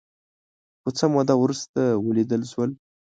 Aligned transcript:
خو 0.81 0.89
څه 0.97 1.05
موده 1.13 1.35
وروسته 1.37 1.81
ولیدل 2.07 2.41
شول 2.51 2.71